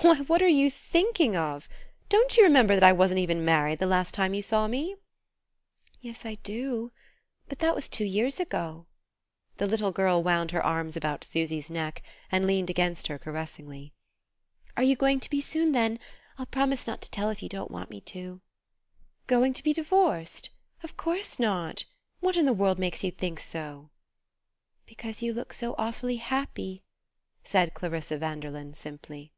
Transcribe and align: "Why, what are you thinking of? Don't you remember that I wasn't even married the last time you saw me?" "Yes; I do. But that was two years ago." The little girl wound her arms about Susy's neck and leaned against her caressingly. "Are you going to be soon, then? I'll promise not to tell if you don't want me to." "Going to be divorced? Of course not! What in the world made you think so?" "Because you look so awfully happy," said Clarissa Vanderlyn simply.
"Why, 0.00 0.20
what 0.20 0.40
are 0.42 0.46
you 0.46 0.70
thinking 0.70 1.34
of? 1.36 1.68
Don't 2.08 2.36
you 2.36 2.44
remember 2.44 2.74
that 2.74 2.84
I 2.84 2.92
wasn't 2.92 3.18
even 3.18 3.44
married 3.44 3.80
the 3.80 3.86
last 3.86 4.14
time 4.14 4.32
you 4.32 4.42
saw 4.42 4.68
me?" 4.68 4.94
"Yes; 6.00 6.24
I 6.24 6.36
do. 6.44 6.92
But 7.48 7.58
that 7.58 7.74
was 7.74 7.88
two 7.88 8.04
years 8.04 8.38
ago." 8.38 8.86
The 9.56 9.66
little 9.66 9.90
girl 9.90 10.22
wound 10.22 10.52
her 10.52 10.64
arms 10.64 10.96
about 10.96 11.24
Susy's 11.24 11.68
neck 11.68 12.04
and 12.30 12.46
leaned 12.46 12.70
against 12.70 13.08
her 13.08 13.18
caressingly. 13.18 13.92
"Are 14.76 14.84
you 14.84 14.94
going 14.94 15.18
to 15.18 15.28
be 15.28 15.40
soon, 15.40 15.72
then? 15.72 15.98
I'll 16.38 16.46
promise 16.46 16.86
not 16.86 17.02
to 17.02 17.10
tell 17.10 17.30
if 17.30 17.42
you 17.42 17.48
don't 17.48 17.70
want 17.72 17.90
me 17.90 18.00
to." 18.02 18.40
"Going 19.26 19.52
to 19.52 19.64
be 19.64 19.72
divorced? 19.72 20.50
Of 20.84 20.96
course 20.96 21.40
not! 21.40 21.86
What 22.20 22.36
in 22.36 22.46
the 22.46 22.52
world 22.52 22.78
made 22.78 23.02
you 23.02 23.10
think 23.10 23.40
so?" 23.40 23.90
"Because 24.86 25.22
you 25.22 25.34
look 25.34 25.52
so 25.52 25.74
awfully 25.76 26.16
happy," 26.18 26.84
said 27.42 27.74
Clarissa 27.74 28.16
Vanderlyn 28.16 28.74
simply. 28.74 29.32